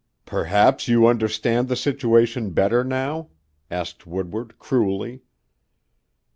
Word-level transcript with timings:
"Perhaps 0.25 0.87
you 0.87 1.05
understand 1.05 1.67
the 1.67 1.75
situation 1.75 2.53
better 2.53 2.83
now?" 2.83 3.29
asked 3.69 4.07
Woodward 4.07 4.57
cruelly. 4.57 5.21